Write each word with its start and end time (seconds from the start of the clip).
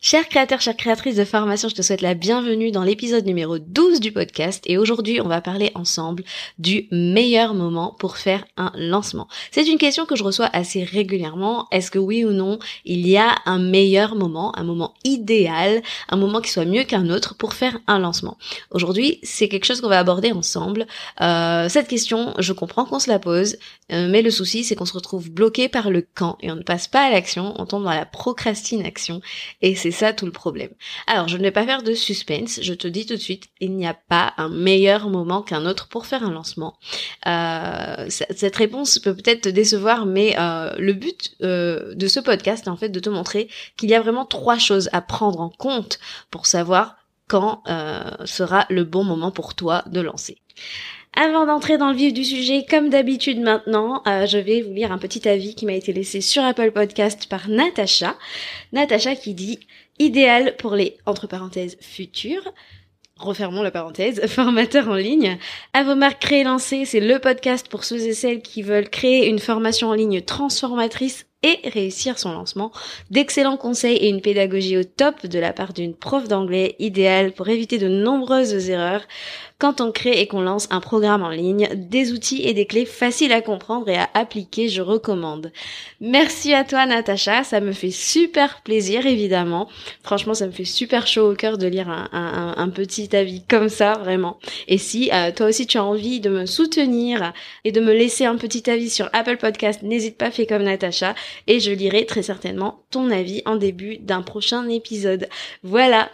Chers 0.00 0.28
créateurs, 0.28 0.60
chères 0.60 0.76
créatrices 0.76 1.16
de 1.16 1.24
formation, 1.24 1.68
je 1.68 1.74
te 1.74 1.82
souhaite 1.82 2.02
la 2.02 2.14
bienvenue 2.14 2.70
dans 2.70 2.84
l'épisode 2.84 3.26
numéro 3.26 3.58
12 3.58 3.98
du 3.98 4.12
podcast 4.12 4.62
et 4.66 4.78
aujourd'hui 4.78 5.20
on 5.20 5.26
va 5.26 5.40
parler 5.40 5.72
ensemble 5.74 6.22
du 6.56 6.86
meilleur 6.92 7.52
moment 7.52 7.96
pour 7.98 8.16
faire 8.16 8.44
un 8.56 8.70
lancement. 8.76 9.26
C'est 9.50 9.66
une 9.66 9.76
question 9.76 10.06
que 10.06 10.14
je 10.14 10.22
reçois 10.22 10.48
assez 10.52 10.84
régulièrement. 10.84 11.66
Est-ce 11.72 11.90
que 11.90 11.98
oui 11.98 12.24
ou 12.24 12.30
non 12.30 12.60
il 12.84 13.08
y 13.08 13.16
a 13.16 13.34
un 13.44 13.58
meilleur 13.58 14.14
moment, 14.14 14.56
un 14.56 14.62
moment 14.62 14.94
idéal, 15.02 15.82
un 16.08 16.16
moment 16.16 16.40
qui 16.40 16.52
soit 16.52 16.64
mieux 16.64 16.84
qu'un 16.84 17.10
autre 17.10 17.34
pour 17.34 17.52
faire 17.52 17.76
un 17.88 17.98
lancement? 17.98 18.38
Aujourd'hui 18.70 19.18
c'est 19.24 19.48
quelque 19.48 19.64
chose 19.64 19.80
qu'on 19.80 19.88
va 19.88 19.98
aborder 19.98 20.30
ensemble. 20.30 20.86
Euh, 21.20 21.68
cette 21.68 21.88
question, 21.88 22.34
je 22.38 22.52
comprends 22.52 22.84
qu'on 22.84 23.00
se 23.00 23.10
la 23.10 23.18
pose, 23.18 23.56
euh, 23.90 24.06
mais 24.08 24.22
le 24.22 24.30
souci 24.30 24.62
c'est 24.62 24.76
qu'on 24.76 24.86
se 24.86 24.94
retrouve 24.94 25.28
bloqué 25.28 25.68
par 25.68 25.90
le 25.90 26.06
quand 26.14 26.38
et 26.40 26.52
on 26.52 26.56
ne 26.56 26.62
passe 26.62 26.86
pas 26.86 27.04
à 27.04 27.10
l'action, 27.10 27.52
on 27.58 27.66
tombe 27.66 27.82
dans 27.82 27.90
la 27.90 28.06
procrastination 28.06 29.20
et 29.60 29.74
c'est 29.74 29.87
c'est 29.90 30.06
ça 30.06 30.12
tout 30.12 30.26
le 30.26 30.32
problème. 30.32 30.70
Alors, 31.06 31.28
je 31.28 31.36
ne 31.36 31.42
vais 31.42 31.50
pas 31.50 31.64
faire 31.64 31.82
de 31.82 31.94
suspense, 31.94 32.60
je 32.62 32.74
te 32.74 32.86
dis 32.86 33.06
tout 33.06 33.14
de 33.14 33.20
suite, 33.20 33.48
il 33.60 33.74
n'y 33.74 33.86
a 33.86 33.94
pas 33.94 34.34
un 34.36 34.50
meilleur 34.50 35.08
moment 35.08 35.42
qu'un 35.42 35.64
autre 35.64 35.88
pour 35.88 36.04
faire 36.04 36.24
un 36.24 36.30
lancement. 36.30 36.78
Euh, 37.26 38.06
cette 38.08 38.56
réponse 38.56 38.98
peut 38.98 39.14
peut-être 39.14 39.42
te 39.42 39.48
décevoir, 39.48 40.04
mais 40.04 40.34
euh, 40.38 40.74
le 40.78 40.92
but 40.92 41.32
euh, 41.42 41.94
de 41.94 42.06
ce 42.06 42.20
podcast 42.20 42.66
est 42.66 42.70
en 42.70 42.76
fait 42.76 42.90
de 42.90 43.00
te 43.00 43.08
montrer 43.08 43.48
qu'il 43.76 43.88
y 43.88 43.94
a 43.94 44.00
vraiment 44.00 44.26
trois 44.26 44.58
choses 44.58 44.90
à 44.92 45.00
prendre 45.00 45.40
en 45.40 45.48
compte 45.48 45.98
pour 46.30 46.46
savoir 46.46 46.96
quand 47.28 47.62
sera 48.24 48.64
le 48.70 48.84
bon 48.84 49.04
moment 49.04 49.30
pour 49.30 49.54
toi 49.54 49.84
de 49.86 50.00
lancer. 50.00 50.38
Avant 51.14 51.46
d'entrer 51.46 51.78
dans 51.78 51.90
le 51.90 51.96
vif 51.96 52.12
du 52.12 52.24
sujet, 52.24 52.64
comme 52.68 52.90
d'habitude 52.90 53.40
maintenant, 53.40 54.02
euh, 54.06 54.26
je 54.26 54.38
vais 54.38 54.62
vous 54.62 54.72
lire 54.72 54.92
un 54.92 54.98
petit 54.98 55.28
avis 55.28 55.54
qui 55.54 55.66
m'a 55.66 55.72
été 55.72 55.92
laissé 55.92 56.20
sur 56.20 56.44
Apple 56.44 56.70
Podcast 56.70 57.28
par 57.28 57.48
Natacha. 57.48 58.16
Natacha 58.72 59.16
qui 59.16 59.34
dit 59.34 59.58
idéal 59.98 60.56
pour 60.56 60.74
les 60.74 60.96
entre 61.06 61.26
parenthèses 61.26 61.76
futurs 61.80 62.52
refermons 63.18 63.62
la 63.62 63.70
parenthèse, 63.70 64.24
formateur 64.28 64.88
en 64.88 64.94
ligne. 64.94 65.38
À 65.72 65.82
vos 65.82 65.94
marques 65.94 66.24
c'est 66.58 67.00
le 67.00 67.18
podcast 67.18 67.68
pour 67.68 67.84
ceux 67.84 68.06
et 68.06 68.14
celles 68.14 68.42
qui 68.42 68.62
veulent 68.62 68.88
créer 68.88 69.28
une 69.28 69.38
formation 69.38 69.88
en 69.88 69.94
ligne 69.94 70.20
transformatrice 70.20 71.26
et 71.42 71.60
réussir 71.68 72.18
son 72.18 72.32
lancement. 72.32 72.72
D'excellents 73.10 73.56
conseils 73.56 73.96
et 73.96 74.08
une 74.08 74.20
pédagogie 74.20 74.76
au 74.76 74.84
top 74.84 75.26
de 75.26 75.38
la 75.38 75.52
part 75.52 75.72
d'une 75.72 75.94
prof 75.94 76.26
d'anglais 76.26 76.74
idéale 76.78 77.32
pour 77.32 77.48
éviter 77.48 77.78
de 77.78 77.88
nombreuses 77.88 78.70
erreurs 78.70 79.02
quand 79.58 79.80
on 79.80 79.90
crée 79.90 80.20
et 80.20 80.28
qu'on 80.28 80.40
lance 80.40 80.68
un 80.70 80.80
programme 80.80 81.24
en 81.24 81.30
ligne, 81.30 81.68
des 81.74 82.12
outils 82.12 82.42
et 82.46 82.54
des 82.54 82.66
clés 82.66 82.86
faciles 82.86 83.32
à 83.32 83.40
comprendre 83.40 83.88
et 83.88 83.96
à 83.96 84.08
appliquer, 84.14 84.68
je 84.68 84.82
recommande. 84.82 85.50
Merci 86.00 86.54
à 86.54 86.62
toi 86.62 86.86
Natacha, 86.86 87.42
ça 87.42 87.60
me 87.60 87.72
fait 87.72 87.90
super 87.90 88.62
plaisir 88.62 89.06
évidemment. 89.06 89.68
Franchement, 90.04 90.34
ça 90.34 90.46
me 90.46 90.52
fait 90.52 90.64
super 90.64 91.08
chaud 91.08 91.32
au 91.32 91.34
cœur 91.34 91.58
de 91.58 91.66
lire 91.66 91.88
un, 91.88 92.68
petit 92.68 93.16
avis 93.16 93.42
comme 93.48 93.68
ça, 93.68 93.94
vraiment. 93.94 94.38
Et 94.68 94.78
si 94.78 95.10
euh, 95.12 95.32
toi 95.32 95.46
aussi 95.46 95.66
tu 95.66 95.78
as 95.78 95.84
envie 95.84 96.20
de 96.20 96.30
me 96.30 96.46
soutenir 96.46 97.32
et 97.64 97.72
de 97.72 97.80
me 97.80 97.92
laisser 97.92 98.26
un 98.26 98.36
petit 98.36 98.70
avis 98.70 98.90
sur 98.90 99.08
Apple 99.12 99.38
Podcast, 99.38 99.82
n'hésite 99.82 100.16
pas, 100.16 100.30
fais 100.30 100.46
comme 100.46 100.62
Natacha 100.62 101.14
et 101.46 101.60
je 101.60 101.70
lirai 101.70 102.06
très 102.06 102.22
certainement 102.22 102.82
ton 102.90 103.10
avis 103.10 103.42
en 103.46 103.56
début 103.56 103.98
d'un 103.98 104.22
prochain 104.22 104.68
épisode. 104.68 105.28
Voilà. 105.62 106.08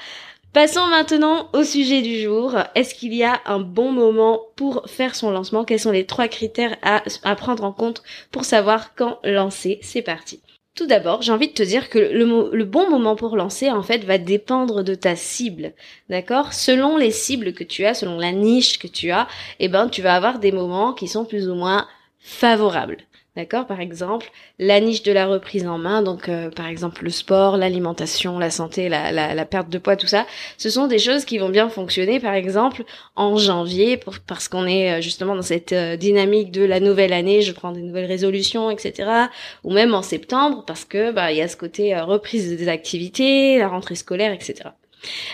Passons 0.54 0.86
maintenant 0.86 1.48
au 1.52 1.64
sujet 1.64 2.00
du 2.00 2.20
jour. 2.20 2.54
Est-ce 2.76 2.94
qu'il 2.94 3.12
y 3.12 3.24
a 3.24 3.40
un 3.44 3.58
bon 3.58 3.90
moment 3.90 4.40
pour 4.54 4.84
faire 4.86 5.16
son 5.16 5.32
lancement? 5.32 5.64
Quels 5.64 5.80
sont 5.80 5.90
les 5.90 6.06
trois 6.06 6.28
critères 6.28 6.76
à, 6.82 7.34
prendre 7.34 7.64
en 7.64 7.72
compte 7.72 8.04
pour 8.30 8.44
savoir 8.44 8.94
quand 8.94 9.18
lancer? 9.24 9.80
C'est 9.82 10.02
parti. 10.02 10.40
Tout 10.76 10.86
d'abord, 10.86 11.22
j'ai 11.22 11.32
envie 11.32 11.48
de 11.48 11.54
te 11.54 11.64
dire 11.64 11.90
que 11.90 11.98
le, 11.98 12.64
bon 12.64 12.88
moment 12.88 13.16
pour 13.16 13.36
lancer, 13.36 13.68
en 13.68 13.82
fait, 13.82 14.04
va 14.04 14.16
dépendre 14.18 14.84
de 14.84 14.94
ta 14.94 15.16
cible. 15.16 15.72
D'accord? 16.08 16.52
Selon 16.52 16.96
les 16.96 17.10
cibles 17.10 17.52
que 17.52 17.64
tu 17.64 17.84
as, 17.84 17.94
selon 17.94 18.16
la 18.16 18.30
niche 18.30 18.78
que 18.78 18.86
tu 18.86 19.10
as, 19.10 19.26
eh 19.58 19.66
ben, 19.66 19.88
tu 19.88 20.02
vas 20.02 20.14
avoir 20.14 20.38
des 20.38 20.52
moments 20.52 20.92
qui 20.92 21.08
sont 21.08 21.24
plus 21.24 21.48
ou 21.48 21.56
moins 21.56 21.88
favorables. 22.20 22.98
D'accord 23.36 23.66
Par 23.66 23.80
exemple, 23.80 24.30
la 24.60 24.78
niche 24.78 25.02
de 25.02 25.10
la 25.10 25.26
reprise 25.26 25.66
en 25.66 25.76
main, 25.76 26.02
donc 26.02 26.28
euh, 26.28 26.50
par 26.50 26.68
exemple 26.68 27.02
le 27.02 27.10
sport, 27.10 27.56
l'alimentation, 27.56 28.38
la 28.38 28.48
santé, 28.48 28.88
la, 28.88 29.10
la, 29.10 29.44
perte 29.44 29.68
de 29.68 29.78
poids, 29.78 29.96
tout 29.96 30.06
ça, 30.06 30.24
ce 30.56 30.70
sont 30.70 30.86
des 30.86 31.00
choses 31.00 31.24
qui 31.24 31.38
vont 31.38 31.48
bien 31.48 31.68
fonctionner 31.68 32.20
par 32.20 32.34
exemple 32.34 32.84
en 33.16 33.36
janvier 33.36 33.98
parce 34.28 34.46
qu'on 34.46 34.68
est 34.68 34.92
euh, 34.92 35.00
justement 35.00 35.34
dans 35.34 35.42
cette 35.42 35.72
euh, 35.72 35.96
dynamique 35.96 36.52
de 36.52 36.64
la 36.64 36.78
nouvelle 36.78 37.12
année, 37.12 37.42
je 37.42 37.50
prends 37.50 37.72
des 37.72 37.82
nouvelles 37.82 38.06
résolutions, 38.06 38.70
etc. 38.70 39.10
Ou 39.64 39.72
même 39.72 39.94
en 39.94 40.02
septembre 40.02 40.62
parce 40.64 40.84
que 40.84 41.10
bah 41.10 41.32
il 41.32 41.38
y 41.38 41.42
a 41.42 41.48
ce 41.48 41.56
côté 41.56 41.98
reprise 41.98 42.56
des 42.56 42.68
activités, 42.68 43.58
la 43.58 43.66
rentrée 43.66 43.96
scolaire, 43.96 44.32
etc. 44.32 44.70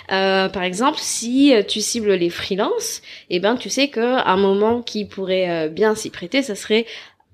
par 0.09 0.63
exemple, 0.63 0.99
si 1.01 1.53
tu 1.69 1.81
cibles 1.81 2.15
les 2.15 2.31
freelances, 2.31 3.03
eh 3.29 3.41
ben 3.41 3.57
tu 3.57 3.69
sais 3.69 3.89
que 3.89 4.01
un 4.01 4.37
moment 4.37 4.81
qui 4.81 5.05
pourrait 5.05 5.69
bien 5.69 5.95
s'y 5.95 6.11
prêter, 6.11 6.43
ça 6.43 6.55
serait 6.55 6.87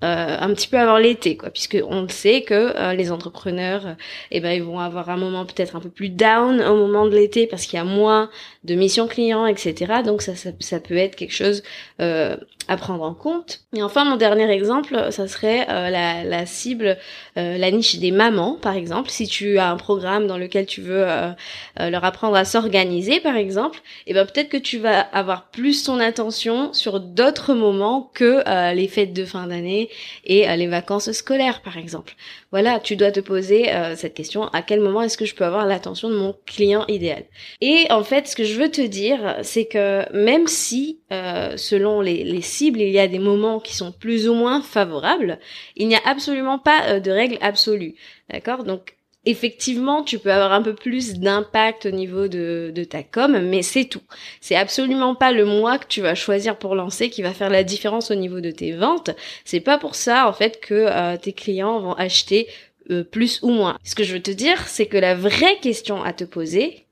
euh, 0.03 0.37
un 0.39 0.53
petit 0.53 0.67
peu 0.67 0.77
avant 0.77 0.97
l'été 0.97 1.37
quoi 1.37 1.49
puisque 1.49 1.75
on 1.89 2.07
sait 2.07 2.43
que 2.43 2.53
euh, 2.53 2.93
les 2.93 3.11
entrepreneurs 3.11 3.87
euh, 3.87 3.93
eh 4.29 4.39
ben 4.39 4.51
ils 4.51 4.61
vont 4.61 4.79
avoir 4.79 5.09
un 5.09 5.17
moment 5.17 5.43
peut-être 5.43 5.75
un 5.75 5.79
peu 5.79 5.89
plus 5.89 6.09
down 6.09 6.61
au 6.61 6.75
moment 6.75 7.07
de 7.07 7.15
l'été 7.15 7.47
parce 7.47 7.65
qu'il 7.65 7.77
y 7.77 7.81
a 7.81 7.83
moins 7.83 8.29
de 8.63 8.75
missions 8.75 9.07
clients 9.07 9.47
etc 9.47 10.03
donc 10.05 10.21
ça 10.21 10.35
ça, 10.35 10.51
ça 10.59 10.79
peut 10.79 10.97
être 10.97 11.15
quelque 11.15 11.33
chose 11.33 11.63
à 12.67 12.77
prendre 12.77 13.03
en 13.03 13.13
compte. 13.13 13.61
Et 13.75 13.83
enfin 13.83 14.05
mon 14.05 14.17
dernier 14.17 14.49
exemple 14.51 15.07
ça 15.11 15.27
serait 15.27 15.65
la, 15.67 16.23
la 16.23 16.45
cible 16.45 16.97
la 17.35 17.71
niche 17.71 17.97
des 17.97 18.11
mamans 18.11 18.57
par 18.61 18.75
exemple. 18.75 19.09
Si 19.09 19.27
tu 19.27 19.57
as 19.57 19.69
un 19.69 19.77
programme 19.77 20.27
dans 20.27 20.37
lequel 20.37 20.65
tu 20.65 20.81
veux 20.81 21.05
leur 21.79 22.03
apprendre 22.03 22.35
à 22.35 22.45
s'organiser 22.45 23.19
par 23.19 23.35
exemple 23.35 23.79
et 24.05 24.11
eh 24.11 24.13
ben 24.13 24.25
peut-être 24.25 24.49
que 24.49 24.57
tu 24.57 24.77
vas 24.77 24.99
avoir 24.99 25.49
plus 25.49 25.83
ton 25.83 25.99
attention 25.99 26.73
sur 26.73 26.99
d'autres 26.99 27.53
moments 27.53 28.11
que 28.13 28.43
les 28.73 28.87
fêtes 28.87 29.13
de 29.13 29.25
fin 29.25 29.47
d'année 29.47 29.89
et 30.25 30.49
euh, 30.49 30.55
les 30.55 30.67
vacances 30.67 31.11
scolaires 31.11 31.61
par 31.61 31.77
exemple. 31.77 32.15
Voilà, 32.51 32.79
tu 32.79 32.95
dois 32.95 33.11
te 33.11 33.19
poser 33.19 33.73
euh, 33.73 33.95
cette 33.95 34.13
question 34.13 34.47
à 34.49 34.61
quel 34.61 34.79
moment 34.79 35.01
est-ce 35.01 35.17
que 35.17 35.25
je 35.25 35.35
peux 35.35 35.45
avoir 35.45 35.65
l'attention 35.65 36.09
de 36.09 36.15
mon 36.15 36.35
client 36.45 36.85
idéal? 36.87 37.25
Et 37.61 37.87
en 37.89 38.03
fait, 38.03 38.27
ce 38.27 38.35
que 38.35 38.43
je 38.43 38.59
veux 38.59 38.69
te 38.69 38.81
dire, 38.81 39.37
c'est 39.41 39.65
que 39.65 40.11
même 40.13 40.47
si 40.47 40.99
euh, 41.11 41.55
selon 41.57 42.01
les, 42.01 42.23
les, 42.23 42.41
cibles, 42.41 42.81
il 42.81 42.89
y 42.89 42.99
a 42.99 43.07
des 43.07 43.19
moments 43.19 43.59
qui 43.59 43.75
sont 43.75 43.91
plus 43.91 44.27
ou 44.27 44.33
moins 44.33 44.61
favorables, 44.61 45.39
il 45.75 45.87
n'y 45.87 45.95
a 45.95 46.01
absolument 46.05 46.59
pas 46.59 46.99
de 46.99 47.11
règle 47.11 47.37
absolue. 47.41 47.95
D'accord? 48.29 48.63
Donc 48.63 48.97
effectivement, 49.27 50.03
tu 50.03 50.19
peux 50.19 50.31
avoir 50.31 50.53
un 50.53 50.61
peu 50.61 50.73
plus 50.73 51.15
d'impact 51.15 51.85
au 51.85 51.91
niveau 51.91 52.29
de, 52.29 52.71
de 52.73 52.83
ta 52.85 53.03
com, 53.03 53.37
mais 53.39 53.61
c'est 53.61 53.83
tout. 53.83 54.01
C'est 54.39 54.55
absolument 54.55 55.15
pas 55.15 55.33
le 55.33 55.45
mois 55.45 55.77
que 55.77 55.87
tu 55.87 56.01
vas 56.01 56.15
choisir 56.15 56.57
pour 56.57 56.75
lancer 56.75 57.09
qui 57.09 57.21
va 57.21 57.33
faire 57.33 57.49
la 57.49 57.65
différence 57.65 58.09
au 58.09 58.15
niveau 58.15 58.39
de 58.39 58.51
tes 58.51 58.71
ventes. 58.71 59.09
C'est 59.43 59.59
pas 59.59 59.77
pour 59.77 59.95
ça, 59.95 60.29
en 60.29 60.33
fait, 60.33 60.61
que 60.61 60.73
euh, 60.73 61.17
tes 61.17 61.33
clients 61.33 61.79
vont 61.79 61.93
acheter 61.93 62.47
euh, 62.89 63.03
plus 63.03 63.41
ou 63.43 63.49
moins. 63.49 63.77
Ce 63.83 63.95
que 63.95 64.03
je 64.03 64.13
veux 64.13 64.21
te 64.21 64.31
dire, 64.31 64.65
c'est 64.65 64.85
que 64.85 64.97
la 64.97 65.13
vraie 65.13 65.59
question 65.61 66.01
à 66.03 66.13
te 66.13 66.23
poser 66.23 66.85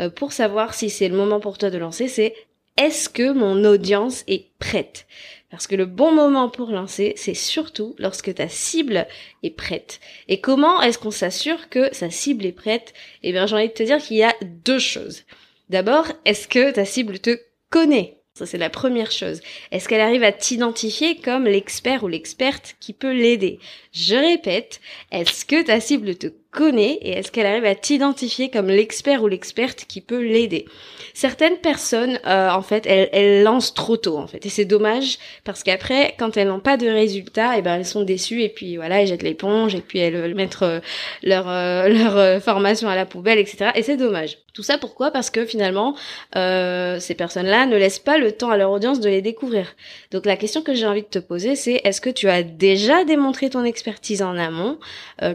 euh, 0.00 0.10
pour 0.10 0.32
savoir 0.32 0.74
si 0.74 0.90
c'est 0.90 1.08
le 1.08 1.16
moment 1.16 1.40
pour 1.40 1.58
toi 1.58 1.70
de 1.70 1.78
lancer, 1.78 2.06
c'est 2.06 2.34
est-ce 2.80 3.10
que 3.10 3.30
mon 3.32 3.62
audience 3.66 4.24
est 4.26 4.46
prête? 4.58 5.06
Parce 5.50 5.66
que 5.66 5.76
le 5.76 5.84
bon 5.84 6.12
moment 6.12 6.48
pour 6.48 6.70
lancer, 6.70 7.12
c'est 7.16 7.34
surtout 7.34 7.94
lorsque 7.98 8.34
ta 8.34 8.48
cible 8.48 9.06
est 9.42 9.50
prête. 9.50 10.00
Et 10.28 10.40
comment 10.40 10.80
est-ce 10.80 10.98
qu'on 10.98 11.10
s'assure 11.10 11.68
que 11.68 11.94
sa 11.94 12.08
cible 12.08 12.46
est 12.46 12.52
prête? 12.52 12.94
Eh 13.22 13.32
bien, 13.32 13.46
j'ai 13.46 13.56
envie 13.56 13.68
de 13.68 13.74
te 13.74 13.82
dire 13.82 13.98
qu'il 13.98 14.16
y 14.16 14.22
a 14.22 14.34
deux 14.64 14.78
choses. 14.78 15.24
D'abord, 15.68 16.06
est-ce 16.24 16.48
que 16.48 16.70
ta 16.70 16.86
cible 16.86 17.18
te 17.18 17.38
connaît? 17.68 18.16
Ça, 18.32 18.46
c'est 18.46 18.56
la 18.56 18.70
première 18.70 19.10
chose. 19.10 19.42
Est-ce 19.72 19.86
qu'elle 19.86 20.00
arrive 20.00 20.22
à 20.22 20.32
t'identifier 20.32 21.16
comme 21.16 21.44
l'expert 21.44 22.02
ou 22.04 22.08
l'experte 22.08 22.76
qui 22.80 22.94
peut 22.94 23.12
l'aider? 23.12 23.58
Je 23.92 24.14
répète, 24.14 24.80
est-ce 25.12 25.44
que 25.44 25.62
ta 25.62 25.80
cible 25.80 26.16
te 26.16 26.28
connaît 26.50 26.98
et 27.02 27.10
est-ce 27.10 27.30
qu'elle 27.30 27.46
arrive 27.46 27.64
à 27.64 27.74
t'identifier 27.74 28.50
comme 28.50 28.68
l'expert 28.68 29.22
ou 29.22 29.28
l'experte 29.28 29.84
qui 29.88 30.00
peut 30.00 30.20
l'aider. 30.20 30.66
Certaines 31.14 31.56
personnes, 31.56 32.18
euh, 32.26 32.50
en 32.50 32.62
fait, 32.62 32.86
elles, 32.86 33.08
elles, 33.12 33.42
lancent 33.42 33.74
trop 33.74 33.96
tôt, 33.96 34.16
en 34.16 34.26
fait, 34.26 34.44
et 34.46 34.48
c'est 34.48 34.64
dommage 34.64 35.18
parce 35.44 35.62
qu'après, 35.62 36.14
quand 36.18 36.36
elles 36.36 36.48
n'ont 36.48 36.60
pas 36.60 36.76
de 36.76 36.88
résultats, 36.88 37.54
et 37.54 37.58
eh 37.58 37.62
ben 37.62 37.76
elles 37.76 37.86
sont 37.86 38.02
déçues 38.02 38.42
et 38.42 38.48
puis 38.48 38.76
voilà, 38.76 39.00
elles 39.00 39.08
jettent 39.08 39.22
l'éponge 39.22 39.74
et 39.74 39.80
puis 39.80 39.98
elles 39.98 40.16
veulent 40.16 40.34
mettre 40.34 40.62
euh, 40.62 40.80
leur 41.22 41.48
euh, 41.48 41.88
leur 41.88 42.42
formation 42.42 42.88
à 42.88 42.96
la 42.96 43.06
poubelle, 43.06 43.38
etc. 43.38 43.70
Et 43.74 43.82
c'est 43.82 43.96
dommage. 43.96 44.38
Tout 44.52 44.62
ça 44.62 44.78
pourquoi? 44.78 45.10
Parce 45.10 45.30
que 45.30 45.46
finalement, 45.46 45.94
ces 46.34 47.14
personnes-là 47.16 47.66
ne 47.66 47.76
laissent 47.76 47.98
pas 47.98 48.18
le 48.18 48.32
temps 48.32 48.50
à 48.50 48.56
leur 48.56 48.70
audience 48.70 49.00
de 49.00 49.08
les 49.08 49.22
découvrir. 49.22 49.74
Donc 50.10 50.26
la 50.26 50.36
question 50.36 50.62
que 50.62 50.74
j'ai 50.74 50.86
envie 50.86 51.02
de 51.02 51.06
te 51.06 51.18
poser, 51.18 51.56
c'est 51.56 51.80
est-ce 51.84 52.00
que 52.00 52.10
tu 52.10 52.28
as 52.28 52.42
déjà 52.42 53.04
démontré 53.04 53.50
ton 53.50 53.64
expertise 53.64 54.22
en 54.22 54.36
amont, 54.36 54.78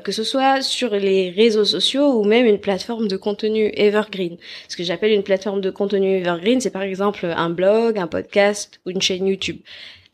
que 0.04 0.12
ce 0.12 0.24
soit 0.24 0.62
sur 0.62 0.92
les 0.92 1.30
réseaux 1.30 1.66
sociaux 1.66 2.20
ou 2.20 2.24
même 2.24 2.46
une 2.46 2.60
plateforme 2.60 3.08
de 3.08 3.18
contenu 3.18 3.72
evergreen? 3.76 4.38
Ce 4.68 4.76
que 4.76 4.84
j'appelle 4.84 5.12
une 5.12 5.24
plateforme 5.24 5.62
de 5.62 5.70
contenu 5.70 6.18
evergreen, 6.18 6.62
c'est 6.62 6.72
par 6.72 6.84
exemple 6.84 7.26
un 7.26 7.50
blog, 7.50 7.98
un 7.98 8.08
podcast 8.08 8.80
ou 8.86 8.90
une 8.90 9.02
chaîne 9.02 9.28
YouTube. 9.28 9.60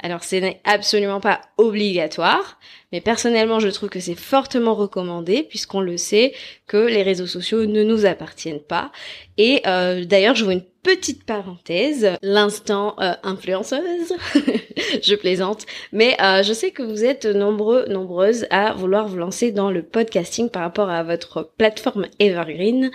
Alors 0.02 0.24
ce 0.24 0.36
n'est 0.36 0.60
absolument 0.64 1.20
pas 1.20 1.42
obligatoire, 1.58 2.60
mais 2.92 3.02
personnellement 3.02 3.60
je 3.60 3.68
trouve 3.68 3.90
que 3.90 4.00
c'est 4.00 4.16
fortement 4.16 4.74
recommandé 4.74 5.44
puisqu'on 5.44 5.80
le 5.82 5.96
sait 5.96 6.34
que 6.66 6.78
les 6.78 7.04
réseaux 7.04 7.28
sociaux 7.28 7.66
ne 7.68 7.84
nous 7.84 8.06
appartiennent 8.06 8.64
pas. 8.64 8.92
Et 9.38 9.62
euh, 9.68 10.04
d'ailleurs 10.04 10.36
je 10.36 10.44
vois 10.44 10.56
petite 10.84 11.24
parenthèse, 11.26 12.18
l'instant 12.24 12.96
euh, 13.00 13.14
influenceuse, 13.24 14.14
je 15.04 15.16
plaisante, 15.16 15.66
mais 15.92 16.18
euh, 16.22 16.42
je 16.42 16.54
sais 16.54 16.72
que 16.72 16.82
vous 16.82 17.06
êtes 17.06 17.26
nombreux, 17.26 17.86
nombreuses 17.88 18.48
à 18.50 18.74
vouloir 18.74 19.08
vous 19.08 19.18
lancer 19.18 19.52
dans 19.52 19.70
le 19.70 19.84
podcasting 19.84 20.50
par 20.50 20.64
rapport 20.64 20.90
à 20.90 21.04
votre 21.04 21.52
plateforme 21.58 22.08
Evergreen. 22.20 22.90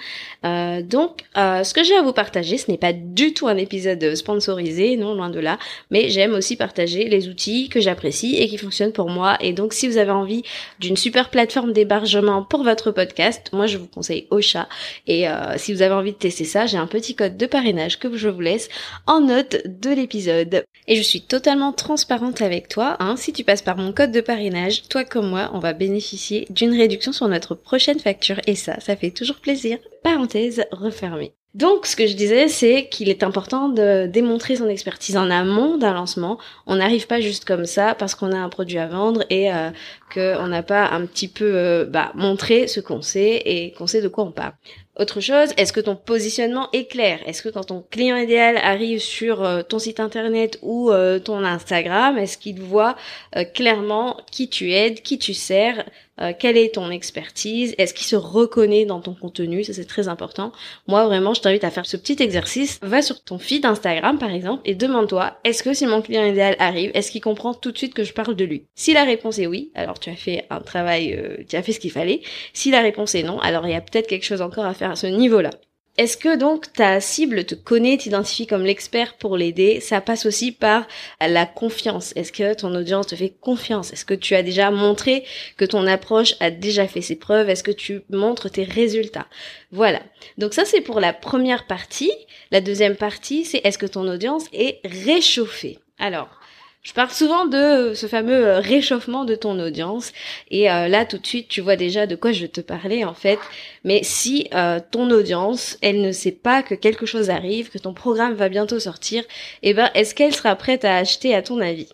Euh, 0.45 0.83
donc, 0.83 1.21
ce 1.35 1.73
que 1.73 1.85
j'ai 1.85 1.97
à 1.97 2.03
vous 2.03 2.13
partager, 2.13 2.59
ce 2.59 2.71
n'est 2.71 2.79
pas 2.79 2.93
du 2.93 3.33
tout 3.33 3.47
un 3.47 3.57
épisode 3.57 4.15
sponsorisé, 4.15 4.97
non, 4.97 5.15
loin 5.15 5.31
de 5.31 5.41
là, 5.41 5.59
mais 5.91 6.09
j'aime 6.09 6.35
aussi 6.35 6.57
partager 6.57 7.09
les 7.09 7.29
outils 7.29 7.69
que 7.69 7.81
j'apprécie 7.81 8.37
et 8.37 8.49
qui 8.49 8.59
fonctionnent 8.59 8.93
pour 8.93 9.11
moi. 9.11 9.37
Et 9.41 9.53
donc, 9.53 9.73
si 9.73 9.87
vous 9.87 9.99
avez 9.99 10.11
envie 10.11 10.43
d'une 10.81 10.97
super 10.97 11.31
plateforme 11.31 11.73
d'hébergement 11.73 12.43
pour 12.43 12.65
votre 12.65 12.91
podcast, 12.91 13.51
moi 13.53 13.67
je 13.67 13.79
vous 13.79 13.87
conseille 13.87 14.27
Ocha. 14.31 14.69
Et 15.07 15.27
si 15.57 15.73
vous 15.73 15.83
avez 15.83 15.95
envie 15.95 16.13
de 16.13 16.17
tester 16.17 16.45
ça, 16.45 16.67
j'ai 16.67 16.79
un 16.79 16.87
petit 16.87 17.15
code 17.15 17.37
de 17.37 17.47
parrainage 17.47 17.76
que 17.99 18.17
je 18.17 18.29
vous 18.29 18.41
laisse 18.41 18.69
en 19.07 19.21
note 19.21 19.57
de 19.67 19.91
l'épisode. 19.91 20.65
Et 20.89 20.97
je 20.97 21.03
suis 21.03 21.21
totalement 21.21 21.73
transparente 21.73 22.43
avec 22.43 22.69
toi. 22.69 22.97
Hein. 23.01 23.17
Si 23.17 23.33
tu 23.33 23.45
passes 23.45 23.63
par 23.63 23.77
mon 23.77 23.93
code 23.93 24.13
de 24.13 24.21
parrainage, 24.21 24.89
toi 24.89 25.05
comme 25.05 25.29
moi, 25.29 25.51
on 25.53 25.59
va 25.59 25.73
bénéficier 25.73 26.47
d'une 26.51 26.77
réduction 26.77 27.13
sur 27.13 27.29
notre 27.29 27.55
prochaine 27.55 28.01
facture. 28.01 28.41
Et 28.47 28.55
ça, 28.55 28.81
ça 28.81 28.97
fait 28.97 29.11
toujours 29.11 29.37
plaisir. 29.37 29.79
Parenthèse 30.03 30.65
refermée. 30.73 31.33
Donc, 31.57 31.87
ce 31.87 31.97
que 31.97 32.07
je 32.07 32.15
disais, 32.15 32.49
c'est 32.49 32.87
qu'il 32.91 33.09
est 33.09 33.23
important 33.23 33.71
de 33.71 34.07
démontrer 34.07 34.57
son 34.57 34.69
expertise 34.69 35.17
en 35.17 35.31
amont 35.31 35.79
d'un 35.79 35.95
lancement. 35.95 36.39
On 36.67 36.77
n'arrive 36.77 37.07
pas 37.07 37.23
juste 37.23 37.47
comme 37.47 37.65
ça 37.65 37.95
parce 37.95 38.15
qu'on 38.15 38.33
a 38.33 38.37
un 38.37 38.51
produit 38.51 38.77
à 38.77 38.87
vendre 38.87 39.25
et 39.31 39.51
euh, 39.51 39.71
qu'on 40.13 40.49
n'a 40.49 40.63
pas 40.63 40.91
un 40.91 41.07
petit 41.07 41.29
peu 41.29 41.51
euh, 41.55 41.87
bah, 41.87 42.13
montré 42.15 42.69
ce 42.69 42.81
qu'on 42.81 43.01
sait 43.01 43.41
et 43.47 43.73
qu'on 43.73 43.87
sait 43.87 44.03
de 44.03 44.09
quoi 44.09 44.25
on 44.25 44.33
parle. 44.33 44.53
Autre 44.99 45.21
chose, 45.21 45.53
est-ce 45.59 45.75
que 45.75 45.81
ton 45.81 45.95
positionnement 45.95 46.71
est 46.73 46.91
clair? 46.91 47.21
Est-ce 47.27 47.43
que 47.43 47.51
quand 47.51 47.65
ton 47.65 47.85
client 47.91 48.17
idéal 48.17 48.57
arrive 48.57 48.99
sur 48.99 49.45
euh, 49.45 49.63
ton 49.63 49.79
site 49.79 50.01
internet 50.01 50.59
ou 50.63 50.91
euh, 50.91 51.19
ton 51.19 51.45
Instagram, 51.45 52.17
est-ce 52.17 52.39
qu'il 52.39 52.63
voit 52.63 52.97
euh, 53.37 53.45
clairement 53.45 54.17
qui 54.33 54.49
tu 54.49 54.73
aides, 54.73 55.03
qui 55.03 55.19
tu 55.19 55.35
sers, 55.35 55.85
quelle 56.39 56.57
est 56.57 56.75
ton 56.75 56.91
expertise? 56.91 57.75
Est-ce 57.79 57.95
qu'il 57.95 58.07
se 58.07 58.17
reconnaît 58.17 58.85
dans 58.85 59.01
ton 59.01 59.15
contenu? 59.15 59.65
Ça 59.65 59.73
c'est 59.73 59.85
très 59.85 60.09
important. 60.09 60.53
Moi 60.87 61.05
vraiment, 61.07 61.35
je 61.35 61.41
t'invite 61.41 61.65
à 61.65 61.71
faire 61.71 61.87
ce 61.87 61.97
petit 61.97 62.17
exercice. 62.21 62.79
Va 62.83 63.03
sur 63.03 63.23
ton 63.23 63.39
feed 63.39 63.65
Instagram 63.65 64.19
par 64.19 64.31
exemple 64.31 64.63
et 64.65 64.75
demande-toi 64.75 65.37
est-ce 65.45 65.63
que 65.63 65.75
si 65.75 65.87
mon 65.87 66.03
client 66.03 66.25
idéal 66.25 66.57
arrive, 66.59 66.91
est-ce 66.95 67.11
qu'il 67.11 67.21
comprend 67.21 67.55
tout 67.55 67.73
de 67.73 67.79
suite 67.79 67.95
que 67.95 68.05
je 68.05 68.13
parle 68.13 68.35
de 68.35 68.45
lui? 68.45 68.65
Si 68.75 68.93
la 68.93 69.05
réponse 69.05 69.39
est 69.39 69.47
oui, 69.47 69.71
alors 69.75 69.99
tu 69.99 70.11
as 70.11 70.17
fait 70.17 70.47
un 70.51 70.61
travail, 70.61 71.45
tu 71.49 71.57
as 71.57 71.63
fait 71.63 71.73
ce 71.73 71.81
qu'il 71.81 71.93
fallait. 71.93 72.23
Si 72.53 72.71
la 72.71 72.81
réponse 72.81 73.15
est 73.15 73.23
non, 73.23 73.39
alors 73.41 73.67
il 73.67 73.73
y 73.73 73.75
a 73.77 73.81
peut-être 73.81 74.07
quelque 74.07 74.25
chose 74.25 74.43
encore 74.43 74.65
à 74.65 74.75
faire 74.75 74.91
à 74.91 74.97
ce 74.97 75.07
niveau-là. 75.07 75.51
Est-ce 75.99 76.19
que 76.19 76.37
donc 76.37 76.73
ta 76.75 77.01
cible 77.01 77.45
te 77.45 77.55
connaît, 77.55 77.97
t'identifie 77.97 78.47
comme 78.47 78.65
l'expert 78.65 79.15
pour 79.15 79.39
l'aider? 79.39 79.81
Ça 79.81 80.03
passe 80.03 80.27
aussi 80.27 80.53
par 80.53 80.87
la 81.21 81.47
confiance. 81.47 82.13
Est-ce 82.17 82.33
que 82.33 82.53
ton 82.53 82.75
audience 82.75 83.07
te 83.07 83.17
fait 83.17 83.35
confiance? 83.41 83.95
Est-ce 83.95 84.05
que 84.05 84.13
tu 84.13 84.35
as 84.35 84.43
déjà 84.43 84.71
montré 84.71 85.25
que 85.57 85.65
ton 85.65 85.87
approche 85.87 86.35
a 86.41 86.51
déjà 86.51 86.87
fait 86.87 87.01
ses 87.01 87.17
preuves? 87.17 87.49
Est-ce 87.49 87.63
que 87.63 87.71
tu 87.71 88.03
montres 88.11 88.51
tes 88.51 88.65
résultats? 88.65 89.27
Voilà. 89.73 90.03
Donc 90.37 90.53
ça 90.53 90.67
c'est 90.67 90.83
pour 90.83 91.01
la 91.01 91.15
première 91.15 91.67
partie. 91.67 92.13
La 92.51 92.61
deuxième 92.61 92.97
partie 92.97 93.47
c'est 93.47 93.63
est-ce 93.65 93.79
que 93.79 93.87
ton 93.87 94.07
audience 94.07 94.45
est 94.53 94.81
réchauffée? 94.85 95.79
Alors, 95.99 96.29
je 96.87 96.93
parle 96.93 97.11
souvent 97.11 97.47
de 97.47 97.95
ce 97.95 98.07
fameux 98.07 98.47
euh, 98.47 98.61
réchauffement 98.61 99.25
de 99.25 99.35
ton 99.35 99.59
audience 99.59 100.13
et 100.53 100.71
euh, 100.71 100.87
là 100.87 101.05
tout 101.05 101.19
de 101.19 101.27
suite 101.27 101.49
tu 101.49 101.61
vois 101.61 101.75
déjà 101.75 102.07
de 102.07 102.15
quoi 102.15 102.31
je 102.31 102.43
vais 102.43 102.49
te 102.49 102.61
parler 102.61 103.05
en 103.05 103.13
fait. 103.13 103.41
Mais 103.83 104.05
si 104.05 104.47
euh, 104.55 104.79
ton 104.93 105.11
audience 105.11 105.79
elle 105.83 106.01
ne 106.01 106.13
sait 106.13 106.31
pas 106.31 106.63
que 106.63 106.77
quelque 106.77 107.05
chose 107.05 107.29
arrive, 107.29 107.71
que 107.71 107.79
ton 107.79 107.93
programme 107.93 108.35
va 108.35 108.49
bientôt 108.49 108.79
sortir, 108.79 109.25
eh 109.65 109.75
ben 109.75 109.91
est-ce 109.95 110.15
qu'elle 110.15 110.33
sera 110.33 110.55
prête 110.55 110.85
à 110.85 110.97
acheter 110.97 111.35
à 111.35 111.43
ton 111.43 111.61
avis? 111.61 111.89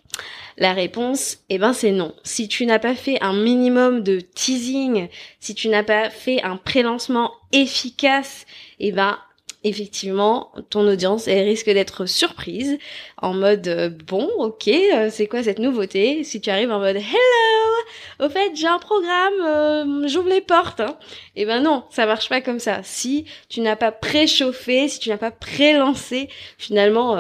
La 0.59 0.75
réponse, 0.75 1.39
eh 1.49 1.57
ben 1.57 1.73
c'est 1.73 1.93
non. 1.93 2.15
Si 2.23 2.47
tu 2.47 2.67
n'as 2.67 2.79
pas 2.79 2.95
fait 2.95 3.17
un 3.23 3.33
minimum 3.33 4.03
de 4.03 4.21
teasing, 4.21 5.09
si 5.41 5.55
tu 5.55 5.71
n'as 5.71 5.85
pas 5.85 6.11
fait 6.11 6.43
un 6.43 6.59
prélancement 6.59 7.33
efficace, 7.53 8.45
eh 8.79 8.93
ben 8.93 9.17
effectivement, 9.65 10.51
ton 10.71 10.87
audience, 10.89 11.29
elle 11.29 11.45
risque 11.45 11.67
d'être 11.67 12.07
surprise, 12.07 12.79
en 13.21 13.35
mode 13.35 13.69
euh, 13.69 13.89
bon, 13.89 14.29
ok, 14.39 14.69
euh, 14.69 15.09
c'est 15.11 15.27
quoi 15.27 15.43
cette 15.43 15.61
nouveauté? 15.61 16.25
Si 16.25 16.41
tu 16.41 16.51
arrives 16.51 16.73
en 16.73 16.81
mode 16.81 16.97
hello, 16.97 18.27
au 18.27 18.29
fait 18.29 18.51
j'ai 18.55 18.67
un 18.67 18.79
programme, 18.79 19.33
euh, 19.45 20.09
j'ouvre 20.09 20.29
les 20.29 20.41
portes. 20.41 20.81
Hein. 20.81 20.97
Eh 21.37 21.45
ben 21.45 21.61
non, 21.61 21.85
ça 21.91 22.07
marche 22.07 22.29
pas 22.29 22.41
comme 22.41 22.59
ça. 22.59 22.81
Si 22.83 23.25
tu 23.49 23.61
n'as 23.61 23.77
pas 23.77 23.93
préchauffé, 23.93 24.89
si 24.89 24.99
tu 24.99 25.11
n'as 25.11 25.19
pas 25.19 25.31
pré-lancé 25.31 26.29
finalement 26.59 27.17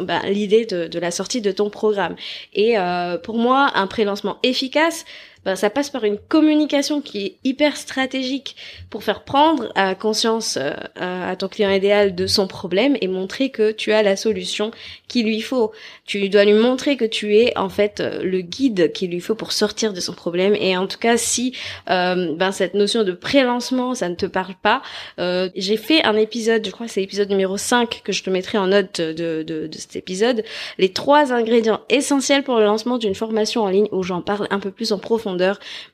ben, 0.00 0.20
l'idée 0.26 0.66
de, 0.66 0.86
de, 0.86 0.98
la 0.98 1.10
sortie 1.10 1.40
de 1.40 1.50
ton 1.50 1.70
programme. 1.70 2.16
Et 2.54 2.76
pour 3.22 3.38
moi, 3.38 3.70
un 3.74 3.86
pré-lancement 3.86 4.38
efficace, 4.42 5.04
ben, 5.46 5.54
ça 5.54 5.70
passe 5.70 5.90
par 5.90 6.02
une 6.02 6.18
communication 6.18 7.00
qui 7.00 7.24
est 7.24 7.36
hyper 7.44 7.76
stratégique 7.76 8.56
pour 8.90 9.04
faire 9.04 9.22
prendre 9.22 9.70
à 9.76 9.94
conscience 9.94 10.58
euh, 10.60 10.74
à 10.96 11.36
ton 11.36 11.46
client 11.46 11.70
idéal 11.70 12.16
de 12.16 12.26
son 12.26 12.48
problème 12.48 12.96
et 13.00 13.06
montrer 13.06 13.50
que 13.50 13.70
tu 13.70 13.92
as 13.92 14.02
la 14.02 14.16
solution 14.16 14.72
qu'il 15.06 15.26
lui 15.26 15.40
faut. 15.40 15.70
Tu 16.04 16.28
dois 16.28 16.44
lui 16.44 16.52
montrer 16.52 16.96
que 16.96 17.04
tu 17.04 17.36
es 17.36 17.56
en 17.56 17.68
fait 17.68 18.00
euh, 18.00 18.24
le 18.24 18.40
guide 18.40 18.90
qu'il 18.92 19.12
lui 19.12 19.20
faut 19.20 19.36
pour 19.36 19.52
sortir 19.52 19.92
de 19.92 20.00
son 20.00 20.14
problème. 20.14 20.56
Et 20.56 20.76
en 20.76 20.88
tout 20.88 20.98
cas, 20.98 21.16
si 21.16 21.54
euh, 21.90 22.34
ben 22.34 22.50
cette 22.50 22.74
notion 22.74 23.04
de 23.04 23.12
pré-lancement, 23.12 23.94
ça 23.94 24.08
ne 24.08 24.16
te 24.16 24.26
parle 24.26 24.56
pas, 24.60 24.82
euh, 25.20 25.48
j'ai 25.54 25.76
fait 25.76 26.02
un 26.02 26.16
épisode, 26.16 26.66
je 26.66 26.72
crois 26.72 26.86
que 26.86 26.92
c'est 26.92 27.02
l'épisode 27.02 27.30
numéro 27.30 27.56
5 27.56 28.02
que 28.02 28.10
je 28.10 28.24
te 28.24 28.30
mettrai 28.30 28.58
en 28.58 28.66
note 28.66 29.00
de, 29.00 29.44
de, 29.44 29.68
de 29.68 29.78
cet 29.78 29.94
épisode, 29.94 30.42
les 30.78 30.88
trois 30.88 31.32
ingrédients 31.32 31.82
essentiels 31.88 32.42
pour 32.42 32.56
le 32.56 32.64
lancement 32.64 32.98
d'une 32.98 33.14
formation 33.14 33.62
en 33.62 33.68
ligne 33.68 33.86
où 33.92 34.02
j'en 34.02 34.22
parle 34.22 34.48
un 34.50 34.58
peu 34.58 34.72
plus 34.72 34.90
en 34.90 34.98
profondeur 34.98 35.35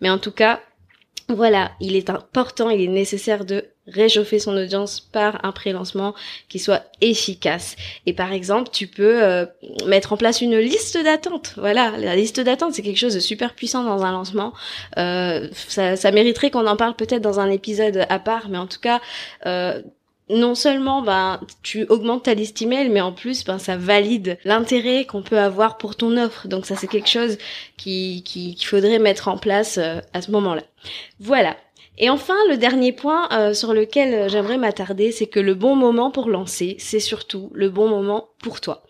mais 0.01 0.11
en 0.11 0.19
tout 0.19 0.33
cas, 0.33 0.61
voilà, 1.29 1.73
il 1.81 1.97
est 1.97 2.11
important, 2.11 2.71
il 2.71 2.81
est 2.81 2.89
nécessaire 2.89 3.45
de 3.45 3.65
réchauffer 3.87 4.39
son 4.39 4.57
audience 4.57 5.01
par 5.01 5.45
un 5.45 5.51
pré-lancement 5.51 6.15
qui 6.49 6.59
soit 6.59 6.85
efficace. 7.01 7.77
Et 8.07 8.13
par 8.13 8.33
exemple, 8.33 8.71
tu 8.73 8.87
peux 8.87 9.23
euh, 9.23 9.47
mettre 9.87 10.13
en 10.13 10.17
place 10.17 10.41
une 10.41 10.57
liste 10.59 11.03
d'attente. 11.03 11.55
Voilà, 11.57 11.93
la 11.99 12.15
liste 12.15 12.41
d'attente, 12.41 12.75
c'est 12.75 12.83
quelque 12.83 12.99
chose 12.99 13.15
de 13.15 13.21
super 13.21 13.55
puissant 13.55 13.83
dans 13.83 14.05
un 14.05 14.13
lancement. 14.13 14.53
Euh, 14.99 15.49
ça, 15.53 16.11
mériterait 16.13 16.51
qu'on 16.51 16.67
en 16.67 16.77
parle 16.77 16.95
peut-être 16.95 17.23
dans 17.23 17.41
un 17.41 17.51
épisode 17.51 18.07
à 18.09 18.19
part, 18.19 18.49
mais 18.49 18.59
en 18.59 18.67
tout 18.67 18.81
cas, 18.81 19.01
euh, 19.47 19.83
non 20.33 20.55
seulement 20.55 21.03
ben 21.03 21.41
tu 21.63 21.87
augmentes 21.89 22.25
ta 22.25 22.35
liste 22.35 22.61
email, 22.63 22.89
mais 22.89 23.01
en 23.01 23.13
plus 23.13 23.45
ben 23.45 23.59
ça 23.59 23.77
valide 23.77 24.39
l'intérêt 24.45 25.05
qu'on 25.05 25.23
peut 25.23 25.39
avoir 25.39 25.79
pour 25.79 25.97
ton 25.97 26.17
offre. 26.17 26.49
Donc 26.49 26.67
ça 26.67 26.77
c'est 26.77 26.89
quelque 26.89 27.09
chose 27.09 27.39
qui 27.77 28.23
qu'il 28.25 28.65
faudrait 28.65 28.99
mettre 28.99 29.29
en 29.29 29.39
place 29.39 29.79
euh, 29.79 30.01
à 30.13 30.23
ce 30.23 30.31
moment-là. 30.31 30.63
Voilà. 31.21 31.57
Et 31.99 32.09
enfin, 32.09 32.35
le 32.49 32.57
dernier 32.57 32.93
point 32.93 33.29
euh, 33.33 33.53
sur 33.55 33.75
lequel 33.75 34.29
j'aimerais 34.31 34.57
m'attarder, 34.57 35.13
c'est 35.13 35.27
que 35.27 35.41
le 35.41 35.55
bon 35.55 35.77
moment 35.77 36.11
pour 36.11 36.29
lancer, 36.29 36.77
c'est 36.79 37.01
surtout 37.01 37.51
le 37.55 37.69
bon 37.69 37.89
moment 37.89 38.31
pour 38.43 38.61
toi. 38.61 38.83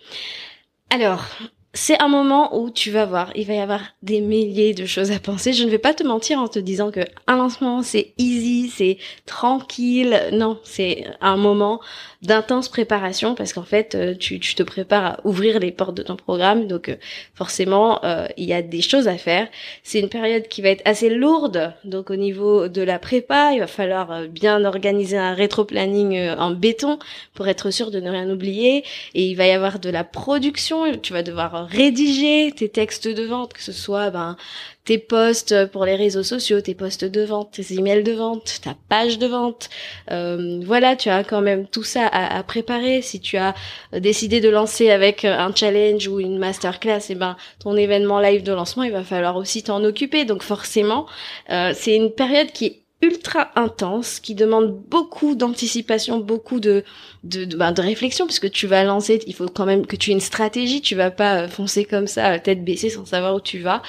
Alors, 0.91 1.25
c'est 1.75 1.99
un 2.03 2.09
moment 2.09 2.55
où 2.59 2.71
tu 2.71 2.91
vas 2.91 3.07
voir, 3.07 3.33
il 3.35 3.47
va 3.47 3.55
y 3.55 3.59
avoir 3.59 3.81
des 4.03 4.21
milliers 4.21 4.75
de 4.75 4.85
choses 4.85 5.11
à 5.11 5.19
penser. 5.19 5.55
Je 5.55 5.65
ne 5.65 5.71
vais 5.71 5.79
pas 5.79 5.95
te 5.95 6.03
mentir 6.03 6.39
en 6.39 6.47
te 6.47 6.59
disant 6.59 6.91
que 6.91 7.01
un 7.27 7.37
lancement 7.37 7.83
c'est 7.83 8.13
easy, 8.19 8.69
c'est 8.69 8.99
tranquille. 9.25 10.21
Non, 10.33 10.59
c'est 10.65 11.07
un 11.23 11.39
moment 11.39 11.81
d'intense 12.21 12.69
préparation 12.69 13.35
parce 13.35 13.55
qu'en 13.55 13.65
fait 13.65 13.95
euh, 13.95 14.15
tu, 14.15 14.39
tu, 14.39 14.55
te 14.55 14.63
prépares 14.63 15.05
à 15.05 15.21
ouvrir 15.25 15.59
les 15.61 15.73
portes 15.73 15.95
de 15.95 16.03
ton 16.03 16.15
programme. 16.15 16.67
Donc 16.67 16.91
euh, 16.91 16.97
forcément 17.35 18.05
euh, 18.05 18.27
il 18.37 18.45
y 18.45 18.53
a 18.53 18.61
des 18.61 18.83
choses 18.83 19.09
à 19.09 19.17
faire. 19.17 19.49
C'est 19.83 20.01
une 20.01 20.11
période 20.11 20.49
qui 20.49 20.61
va 20.61 20.69
être 20.69 20.83
assez 20.85 21.09
lourde. 21.09 21.73
Donc 21.85 22.11
au 22.11 22.17
niveau 22.17 22.69
de 22.69 22.83
la 22.83 22.99
prépa 22.99 23.53
il 23.55 23.61
va 23.61 23.67
falloir 23.67 24.29
bien 24.29 24.63
organiser 24.67 25.17
un 25.17 25.33
rétro-planning 25.33 26.33
en 26.37 26.51
béton 26.51 26.99
pour 27.33 27.49
être 27.49 27.71
sûr 27.71 27.91
de 27.91 27.99
ne 27.99 28.11
rien 28.11 28.29
oublier. 28.29 28.85
Et 29.15 29.25
il 29.25 29.37
va 29.37 29.47
y 29.47 29.53
avoir 29.53 29.79
de 29.79 29.89
la 29.89 30.05
production. 30.05 30.99
Tu 30.99 31.15
vas 31.15 31.23
devoir 31.23 31.62
rédiger 31.65 32.53
tes 32.57 32.69
textes 32.69 33.09
de 33.09 33.25
vente 33.25 33.53
que 33.53 33.63
ce 33.63 33.73
soit 33.73 34.11
ben 34.11 34.37
tes 34.85 34.99
posts 34.99 35.67
pour 35.67 35.85
les 35.85 35.95
réseaux 35.95 36.25
sociaux, 36.25 36.61
tes 36.61 36.75
posts 36.75 37.05
de 37.05 37.23
vente, 37.23 37.53
tes 37.53 37.75
emails 37.75 38.03
de 38.03 38.13
vente, 38.13 38.61
ta 38.63 38.75
page 38.89 39.19
de 39.19 39.29
vente. 39.29 39.71
Euh, 40.11 40.61
voilà, 40.65 40.97
tu 40.97 41.09
as 41.09 41.23
quand 41.23 41.41
même 41.41 41.69
tout 41.69 41.85
ça 41.85 42.07
à, 42.09 42.43
préparer. 42.43 43.01
Si 43.01 43.21
tu 43.21 43.37
as 43.37 43.55
décidé 43.93 44.41
de 44.41 44.49
lancer 44.49 44.91
avec 44.91 45.25
un 45.25 45.55
challenge 45.55 46.09
ou 46.09 46.19
une 46.19 46.39
masterclass, 46.39 46.99
et 46.99 47.13
eh 47.13 47.15
ben 47.15 47.37
ton 47.61 47.77
événement 47.77 48.19
live 48.19 48.43
de 48.43 48.53
lancement, 48.53 48.83
il 48.83 48.93
va 48.93 49.05
falloir 49.05 49.37
aussi 49.37 49.63
t'en 49.63 49.85
occuper. 49.85 50.25
Donc 50.25 50.43
forcément, 50.43 51.07
euh, 51.51 51.73
c'est 51.77 51.95
une 51.95 52.11
période 52.11 52.51
qui 52.51 52.82
ultra 53.03 53.51
intense 53.57 54.21
qui 54.21 54.35
demande 54.35 54.73
beaucoup 54.89 55.35
d'anticipation, 55.35 56.19
beaucoup 56.19 56.61
de 56.61 56.85
de, 57.25 57.45
de, 57.45 57.57
ben, 57.57 57.73
de, 57.73 57.83
réflexion 57.83 58.27
puisque 58.27 58.51
tu 58.51 58.67
vas 58.67 58.85
lancer, 58.85 59.21
il 59.27 59.35
faut 59.35 59.49
quand 59.49 59.67
même 59.67 59.87
que 59.87 59.97
tu 59.97 60.11
aies 60.11 60.15
une 60.15 60.21
stratégie, 60.21 60.81
tu 60.81 60.95
vas 60.95 61.11
pas 61.11 61.43
euh, 61.43 61.49
foncer 61.49 61.85
comme 61.85 62.07
ça 62.07 62.39
tête 62.39 62.65
baissée 62.65 62.91
sans 62.91 63.05
savoir 63.05 63.35
où 63.35 63.41
tu 63.41 63.59
vas. 63.59 63.83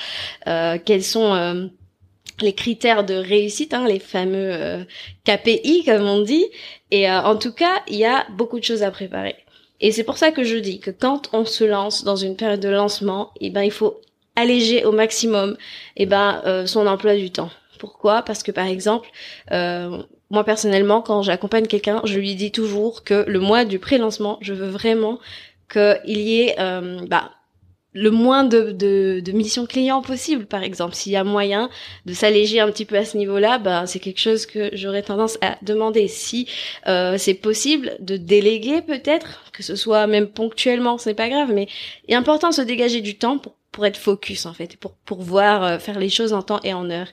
Euh, 0.47 0.77
quels 0.83 1.03
sont 1.03 1.33
euh, 1.33 1.67
les 2.41 2.53
critères 2.53 3.03
de 3.05 3.13
réussite, 3.13 3.73
hein, 3.73 3.87
les 3.87 3.99
fameux 3.99 4.51
euh, 4.51 4.83
KPI 5.25 5.83
comme 5.85 6.03
on 6.03 6.21
dit. 6.21 6.45
Et 6.91 7.09
en 7.09 7.37
tout 7.37 7.53
cas, 7.53 7.81
il 7.87 7.95
y 7.95 8.05
a 8.05 8.25
beaucoup 8.37 8.59
de 8.59 8.63
choses 8.63 8.83
à 8.83 8.91
préparer. 8.91 9.35
Et 9.81 9.91
c'est 9.91 10.03
pour 10.03 10.17
ça 10.17 10.31
que 10.31 10.43
je 10.43 10.57
dis 10.57 10.79
que 10.79 10.91
quand 10.91 11.29
on 11.33 11.43
se 11.43 11.63
lance 11.63 12.03
dans 12.03 12.15
une 12.15 12.35
période 12.35 12.59
de 12.59 12.69
lancement, 12.69 13.31
eh 13.41 13.49
ben 13.49 13.63
il 13.63 13.71
faut 13.71 13.99
alléger 14.35 14.85
au 14.85 14.91
maximum 14.91 15.57
eh 15.97 16.05
ben 16.05 16.65
son 16.67 16.85
emploi 16.85 17.15
du 17.15 17.31
temps 17.31 17.49
pourquoi 17.83 18.21
Parce 18.21 18.43
que 18.43 18.51
par 18.53 18.65
exemple, 18.65 19.09
euh, 19.51 20.01
moi 20.29 20.45
personnellement, 20.45 21.01
quand 21.01 21.21
j'accompagne 21.21 21.67
quelqu'un, 21.67 21.99
je 22.05 22.17
lui 22.17 22.33
dis 22.33 22.49
toujours 22.49 23.03
que 23.03 23.25
le 23.27 23.41
mois 23.41 23.65
du 23.65 23.77
pré-lancement, 23.77 24.37
je 24.39 24.53
veux 24.53 24.69
vraiment 24.69 25.19
qu'il 25.69 26.21
y 26.21 26.43
ait 26.43 26.55
euh, 26.59 27.05
bah, 27.09 27.31
le 27.91 28.09
moins 28.09 28.45
de, 28.45 29.21
missions 29.33 29.65
clients 29.65 30.01
possible, 30.01 30.45
par 30.45 30.63
exemple. 30.63 30.95
S'il 30.95 31.11
y 31.11 31.17
a 31.17 31.25
moyen 31.25 31.69
de 32.05 32.13
s'alléger 32.13 32.61
un 32.61 32.71
petit 32.71 32.85
peu 32.85 32.95
à 32.95 33.03
ce 33.03 33.17
niveau-là, 33.17 33.57
bah, 33.57 33.85
c'est 33.85 33.99
quelque 33.99 34.21
chose 34.21 34.45
que 34.45 34.69
j'aurais 34.71 35.03
tendance 35.03 35.37
à 35.41 35.57
demander. 35.61 36.07
Si 36.07 36.47
euh, 36.87 37.17
c'est 37.17 37.33
possible 37.33 37.97
de 37.99 38.15
déléguer 38.15 38.81
peut-être, 38.81 39.43
que 39.51 39.61
ce 39.61 39.75
soit 39.75 40.07
même 40.07 40.27
ponctuellement, 40.27 40.97
c'est 40.97 41.15
pas 41.15 41.27
grave, 41.27 41.51
mais 41.53 41.67
il 42.07 42.13
est 42.13 42.17
important 42.17 42.47
de 42.47 42.55
se 42.55 42.61
dégager 42.61 43.01
du 43.01 43.17
temps 43.17 43.39
pour 43.39 43.55
pour 43.73 43.87
être 43.87 43.97
focus 43.97 44.45
en 44.45 44.53
fait, 44.53 44.77
pour 44.77 44.93
pour 45.03 45.21
voir 45.21 45.63
euh, 45.63 45.79
faire 45.79 45.99
les 45.99 46.07
choses 46.07 46.31
en 46.31 46.43
temps 46.43 46.59
et 46.63 46.73
en 46.73 46.89
heure. 46.91 47.07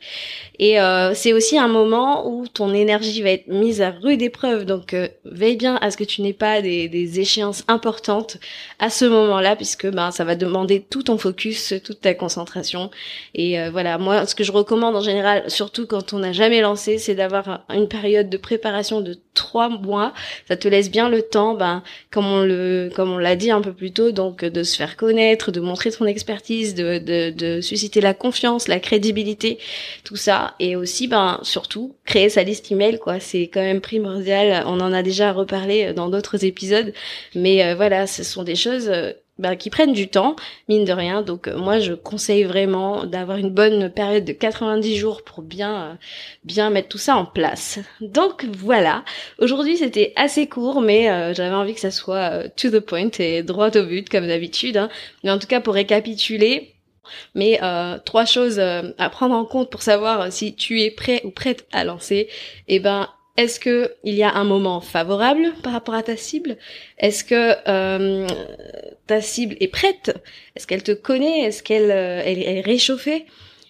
Et 0.58 0.78
euh, 0.78 1.14
c'est 1.14 1.32
aussi 1.32 1.58
un 1.58 1.68
moment 1.68 2.28
où 2.28 2.46
ton 2.46 2.74
énergie 2.74 3.22
va 3.22 3.30
être 3.30 3.48
mise 3.48 3.80
à 3.80 3.90
rude 3.90 4.20
épreuve. 4.20 4.66
Donc 4.66 4.92
euh, 4.92 5.08
veille 5.24 5.56
bien 5.56 5.76
à 5.80 5.90
ce 5.90 5.96
que 5.96 6.04
tu 6.04 6.20
n'aies 6.20 6.34
pas 6.34 6.60
des, 6.60 6.88
des 6.88 7.18
échéances 7.18 7.64
importantes 7.66 8.36
à 8.78 8.90
ce 8.90 9.06
moment-là, 9.06 9.56
puisque 9.56 9.90
ben 9.90 10.10
ça 10.10 10.24
va 10.24 10.36
demander 10.36 10.82
tout 10.82 11.02
ton 11.04 11.16
focus, 11.16 11.72
toute 11.82 12.02
ta 12.02 12.12
concentration. 12.12 12.90
Et 13.34 13.56
voilà, 13.70 13.96
moi 13.96 14.26
ce 14.26 14.34
que 14.34 14.44
je 14.44 14.52
recommande 14.52 14.94
en 14.94 15.00
général, 15.00 15.50
surtout 15.50 15.86
quand 15.86 16.12
on 16.12 16.18
n'a 16.18 16.32
jamais 16.32 16.60
lancé, 16.60 16.98
c'est 16.98 17.14
d'avoir 17.14 17.64
une 17.70 17.88
période 17.88 18.28
de 18.28 18.36
préparation 18.36 19.00
de 19.00 19.16
trois 19.32 19.70
mois. 19.70 20.12
Ça 20.46 20.56
te 20.56 20.68
laisse 20.68 20.90
bien 20.90 21.08
le 21.08 21.22
temps, 21.22 21.54
ben 21.54 21.82
comme 22.10 22.26
on 22.26 22.42
le 22.42 22.90
comme 22.94 23.10
on 23.10 23.18
l'a 23.18 23.36
dit 23.36 23.50
un 23.50 23.62
peu 23.62 23.72
plus 23.72 23.92
tôt, 23.92 24.12
donc 24.12 24.44
de 24.44 24.62
se 24.62 24.76
faire 24.76 24.98
connaître, 24.98 25.52
de 25.52 25.60
montrer 25.60 25.90
ton 25.90 26.04
expertise 26.04 26.49
de, 26.50 27.60
susciter 27.60 28.00
la 28.00 28.14
confiance, 28.14 28.68
la 28.68 28.80
crédibilité, 28.80 29.58
tout 30.04 30.16
ça, 30.16 30.54
et 30.58 30.76
aussi, 30.76 31.08
ben 31.08 31.40
surtout 31.42 31.94
créer 32.04 32.28
sa 32.28 32.42
liste 32.42 32.70
email, 32.72 32.98
quoi. 32.98 33.20
C'est 33.20 33.44
quand 33.44 33.60
même 33.60 33.80
primordial. 33.80 34.64
On 34.66 34.80
en 34.80 34.92
a 34.92 35.02
déjà 35.02 35.32
reparlé 35.32 35.92
dans 35.92 36.08
d'autres 36.08 36.44
épisodes, 36.44 36.92
mais 37.34 37.64
euh, 37.64 37.74
voilà, 37.74 38.06
ce 38.06 38.22
sont 38.22 38.42
des 38.42 38.56
choses. 38.56 38.90
Euh, 39.40 39.50
ben, 39.50 39.56
qui 39.56 39.70
prennent 39.70 39.92
du 39.92 40.08
temps, 40.08 40.36
mine 40.68 40.84
de 40.84 40.92
rien. 40.92 41.22
Donc 41.22 41.48
euh, 41.48 41.56
moi 41.56 41.78
je 41.78 41.94
conseille 41.94 42.44
vraiment 42.44 43.04
d'avoir 43.04 43.38
une 43.38 43.50
bonne 43.50 43.90
période 43.90 44.24
de 44.24 44.32
90 44.32 44.96
jours 44.96 45.22
pour 45.22 45.42
bien 45.42 45.98
bien 46.44 46.70
mettre 46.70 46.88
tout 46.88 46.98
ça 46.98 47.16
en 47.16 47.24
place. 47.24 47.78
Donc 48.00 48.44
voilà, 48.44 49.04
aujourd'hui 49.38 49.76
c'était 49.76 50.12
assez 50.16 50.46
court 50.46 50.80
mais 50.80 51.34
j'avais 51.34 51.54
envie 51.54 51.74
que 51.74 51.80
ça 51.80 51.90
soit 51.90 52.48
to 52.50 52.70
the 52.70 52.80
point 52.80 53.10
et 53.18 53.42
droit 53.42 53.76
au 53.76 53.84
but 53.84 54.08
comme 54.08 54.26
d'habitude. 54.26 54.76
Hein. 54.76 54.88
Mais 55.24 55.30
en 55.30 55.38
tout 55.38 55.46
cas 55.46 55.60
pour 55.60 55.74
récapituler, 55.74 56.74
mais 57.34 57.58
euh, 57.62 57.98
trois 58.04 58.24
choses 58.24 58.58
euh, 58.58 58.92
à 58.98 59.10
prendre 59.10 59.34
en 59.34 59.44
compte 59.44 59.70
pour 59.70 59.82
savoir 59.82 60.32
si 60.32 60.54
tu 60.54 60.82
es 60.82 60.90
prêt 60.90 61.20
ou 61.24 61.30
prête 61.30 61.66
à 61.72 61.84
lancer. 61.84 62.28
Eh 62.68 62.80
ben, 62.80 63.08
est-ce 63.40 63.60
que 63.60 63.94
il 64.04 64.14
y 64.14 64.22
a 64.22 64.32
un 64.34 64.44
moment 64.44 64.80
favorable 64.80 65.52
par 65.62 65.72
rapport 65.72 65.94
à 65.94 66.02
ta 66.02 66.16
cible? 66.16 66.56
Est-ce 66.98 67.24
que 67.24 67.54
euh, 67.68 68.26
ta 69.06 69.20
cible 69.20 69.56
est 69.60 69.68
prête? 69.68 70.14
Est-ce 70.54 70.66
qu'elle 70.66 70.82
te 70.82 70.92
connaît? 70.92 71.40
Est-ce 71.40 71.62
qu'elle 71.62 71.90
elle, 71.90 72.42
est 72.42 72.60
réchauffée? 72.60 73.26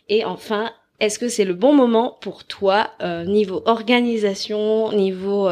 Et 0.09 0.25
enfin, 0.25 0.73
est-ce 0.99 1.19
que 1.19 1.29
c'est 1.29 1.45
le 1.45 1.55
bon 1.55 1.73
moment 1.73 2.19
pour 2.21 2.45
toi 2.45 2.91
niveau 3.27 3.63
organisation, 3.67 4.93
niveau 4.93 5.49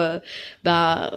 bah 0.64 1.10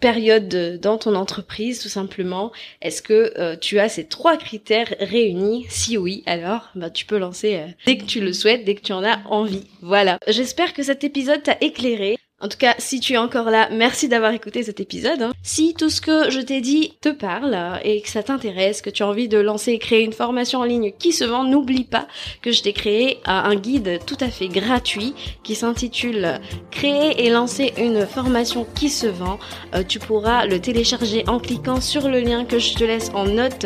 période 0.00 0.78
dans 0.80 0.98
ton 0.98 1.14
entreprise 1.14 1.80
tout 1.80 1.88
simplement? 1.88 2.52
Est-ce 2.82 3.02
que 3.02 3.32
euh, 3.38 3.56
tu 3.56 3.78
as 3.78 3.88
ces 3.88 4.06
trois 4.06 4.36
critères 4.36 4.94
réunis? 5.00 5.66
Si 5.68 5.96
oui, 5.96 6.22
alors 6.26 6.70
bah, 6.74 6.90
tu 6.90 7.06
peux 7.06 7.18
lancer 7.18 7.56
euh, 7.56 7.66
dès 7.86 7.96
que 7.98 8.04
tu 8.04 8.20
le 8.20 8.32
souhaites, 8.32 8.64
dès 8.64 8.74
que 8.74 8.82
tu 8.82 8.92
en 8.92 9.04
as 9.04 9.20
envie. 9.26 9.64
Voilà. 9.82 10.18
J'espère 10.26 10.74
que 10.74 10.82
cet 10.82 11.04
épisode 11.04 11.42
t'a 11.42 11.56
éclairé. 11.60 12.16
En 12.38 12.48
tout 12.48 12.58
cas, 12.58 12.74
si 12.76 13.00
tu 13.00 13.14
es 13.14 13.16
encore 13.16 13.48
là, 13.48 13.70
merci 13.72 14.08
d'avoir 14.08 14.32
écouté 14.32 14.62
cet 14.62 14.78
épisode. 14.78 15.22
Hein. 15.22 15.32
Si 15.42 15.72
tout 15.72 15.88
ce 15.88 16.02
que 16.02 16.28
je 16.30 16.40
t'ai 16.40 16.60
dit 16.60 16.92
te 17.00 17.08
parle 17.08 17.56
et 17.82 18.02
que 18.02 18.10
ça 18.10 18.22
t'intéresse, 18.22 18.82
que 18.82 18.90
tu 18.90 19.02
as 19.02 19.08
envie 19.08 19.26
de 19.26 19.38
lancer 19.38 19.72
et 19.72 19.78
créer 19.78 20.04
une 20.04 20.12
formation 20.12 20.60
en 20.60 20.64
ligne 20.64 20.92
qui 20.98 21.12
se 21.12 21.24
vend, 21.24 21.44
n'oublie 21.44 21.84
pas 21.84 22.06
que 22.42 22.52
je 22.52 22.62
t'ai 22.62 22.74
créé 22.74 23.20
un 23.24 23.54
guide 23.54 24.00
tout 24.04 24.18
à 24.20 24.28
fait 24.28 24.48
gratuit 24.48 25.14
qui 25.44 25.54
s'intitule 25.54 26.38
Créer 26.70 27.24
et 27.24 27.30
lancer 27.30 27.72
une 27.78 28.06
formation 28.06 28.66
qui 28.74 28.90
se 28.90 29.06
vend. 29.06 29.38
Euh, 29.74 29.82
tu 29.82 29.98
pourras 29.98 30.44
le 30.44 30.60
télécharger 30.60 31.24
en 31.28 31.38
cliquant 31.38 31.80
sur 31.80 32.06
le 32.06 32.20
lien 32.20 32.44
que 32.44 32.58
je 32.58 32.74
te 32.74 32.84
laisse 32.84 33.10
en 33.14 33.24
note 33.24 33.64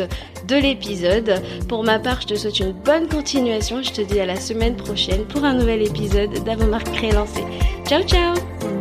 de 0.51 0.57
l'épisode. 0.57 1.41
Pour 1.67 1.83
ma 1.83 1.97
part, 1.97 2.21
je 2.21 2.27
te 2.27 2.35
souhaite 2.35 2.59
une 2.59 2.73
bonne 2.73 3.07
continuation. 3.07 3.81
Je 3.81 3.91
te 3.91 4.01
dis 4.01 4.19
à 4.19 4.25
la 4.25 4.35
semaine 4.35 4.75
prochaine 4.75 5.23
pour 5.25 5.43
un 5.45 5.53
nouvel 5.53 5.81
épisode 5.81 6.43
d'Avant 6.43 6.77
Créer 6.93 7.13
Lancer. 7.13 7.45
Ciao 7.87 8.03
ciao 8.03 8.80